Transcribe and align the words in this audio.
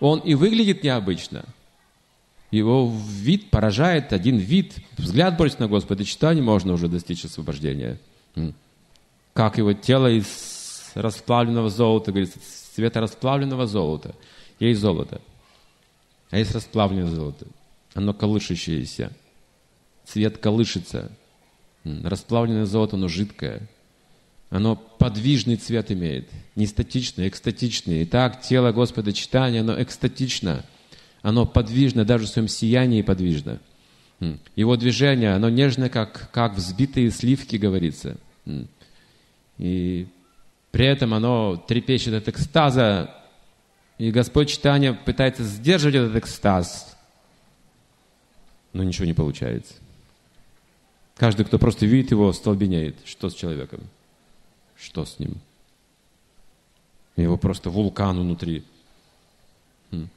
он 0.00 0.20
и 0.20 0.34
выглядит 0.34 0.82
необычно. 0.82 1.44
Его 2.50 2.92
вид 3.08 3.50
поражает, 3.50 4.12
один 4.12 4.36
вид, 4.38 4.74
взгляд 4.98 5.36
бросить 5.36 5.60
на 5.60 5.68
Господа, 5.68 6.04
читание 6.04 6.42
можно 6.42 6.72
уже 6.72 6.88
достичь 6.88 7.24
освобождения. 7.24 7.98
Как 9.34 9.58
его 9.58 9.72
тело 9.72 10.10
из 10.10 10.90
расплавленного 10.94 11.70
золота, 11.70 12.10
говорится, 12.10 12.40
цвета 12.74 13.00
расплавленного 13.00 13.66
золота. 13.66 14.16
Есть 14.58 14.80
золото, 14.80 15.20
а 16.30 16.38
есть 16.38 16.52
расплавленное 16.52 17.06
золото. 17.06 17.46
Оно 17.94 18.12
колышущееся. 18.12 19.12
Цвет 20.04 20.38
колышется. 20.38 21.12
Расплавленное 21.84 22.66
золото, 22.66 22.96
оно 22.96 23.08
жидкое. 23.08 23.68
Оно 24.50 24.74
подвижный 24.74 25.56
цвет 25.56 25.92
имеет, 25.92 26.28
не 26.56 26.66
статичный, 26.66 27.28
экстатичный. 27.28 28.02
Итак, 28.02 28.42
тело 28.42 28.72
Господа 28.72 29.12
читания, 29.12 29.60
оно 29.60 29.80
экстатично, 29.80 30.64
оно 31.22 31.46
подвижно, 31.46 32.04
даже 32.04 32.26
в 32.26 32.28
своем 32.28 32.48
сиянии 32.48 33.02
подвижно. 33.02 33.60
Его 34.56 34.76
движение, 34.76 35.34
оно 35.34 35.48
нежно, 35.48 35.88
как, 35.88 36.30
как 36.32 36.56
взбитые 36.56 37.10
сливки, 37.12 37.56
говорится. 37.56 38.16
И 39.56 40.08
при 40.72 40.86
этом 40.86 41.14
оно 41.14 41.56
трепещет 41.56 42.14
от 42.14 42.28
экстаза, 42.28 43.14
и 43.98 44.10
Господь 44.10 44.50
читания 44.50 44.92
пытается 44.92 45.44
сдерживать 45.44 45.94
этот 45.94 46.16
экстаз, 46.16 46.96
но 48.72 48.82
ничего 48.82 49.06
не 49.06 49.14
получается. 49.14 49.74
Каждый, 51.16 51.44
кто 51.44 51.58
просто 51.58 51.86
видит 51.86 52.10
его, 52.10 52.32
столбенеет. 52.32 52.96
Что 53.04 53.30
с 53.30 53.34
человеком? 53.34 53.80
Что 54.80 55.04
с 55.04 55.18
ним? 55.18 55.36
Его 57.16 57.36
просто 57.36 57.70
вулкан 57.70 58.18
внутри. 58.18 58.64
Хм. 59.90 60.08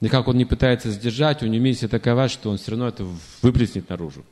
И 0.00 0.08
как 0.08 0.26
он 0.26 0.36
не 0.36 0.44
пытается 0.44 0.90
сдержать, 0.90 1.42
у 1.42 1.46
него 1.46 1.62
миссия 1.62 1.88
такова, 1.88 2.28
что 2.28 2.50
он 2.50 2.58
все 2.58 2.72
равно 2.72 2.88
это 2.88 3.06
выплеснет 3.42 3.88
наружу. 3.88 4.24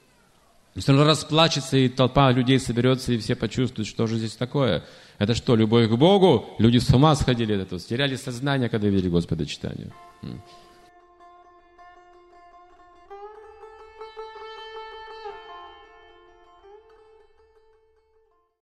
Он 0.74 0.82
все 0.82 0.92
равно 0.92 1.06
расплачется, 1.06 1.76
и 1.76 1.88
толпа 1.88 2.30
людей 2.32 2.58
соберется, 2.58 3.12
и 3.12 3.18
все 3.18 3.36
почувствуют, 3.36 3.88
что 3.88 4.06
же 4.06 4.16
здесь 4.16 4.34
такое. 4.34 4.84
Это 5.18 5.34
что, 5.34 5.54
любовь 5.56 5.88
к 5.88 5.94
Богу? 5.94 6.50
Люди 6.58 6.78
с 6.78 6.88
ума 6.90 7.14
сходили 7.14 7.52
от 7.54 7.62
этого, 7.62 7.80
теряли 7.80 8.16
сознание, 8.16 8.68
когда 8.68 8.88
видели 8.88 9.08
Господа 9.08 9.46
читанию. 9.46 9.92
Хм. 10.22 10.40